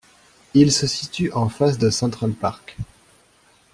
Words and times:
Il 0.55 0.71
se 0.71 0.87
situe 0.87 1.31
en 1.31 1.47
face 1.47 1.77
de 1.77 1.91
Central 1.91 2.31
Park. 2.31 2.75